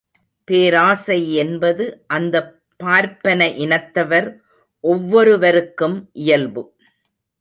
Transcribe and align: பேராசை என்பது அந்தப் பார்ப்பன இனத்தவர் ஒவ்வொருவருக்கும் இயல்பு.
பேராசை 0.47 1.33
என்பது 1.33 1.85
அந்தப் 2.07 2.49
பார்ப்பன 2.77 3.49
இனத்தவர் 3.59 4.29
ஒவ்வொருவருக்கும் 4.83 6.09
இயல்பு. 6.19 6.63